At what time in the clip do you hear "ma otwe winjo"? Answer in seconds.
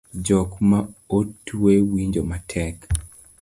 0.69-2.21